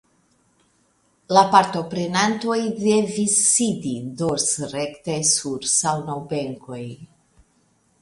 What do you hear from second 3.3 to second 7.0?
sidi dorsrekte sur saŭnobenkoj.